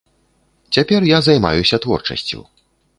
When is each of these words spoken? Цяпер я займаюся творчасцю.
Цяпер 0.77 1.01
я 1.11 1.21
займаюся 1.29 1.83
творчасцю. 1.87 2.39